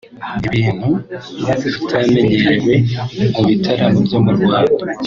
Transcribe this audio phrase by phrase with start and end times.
[0.47, 0.89] ibintu
[1.45, 2.73] bitamenyerewe
[3.33, 4.83] mu bitaramo byo mu Rwanda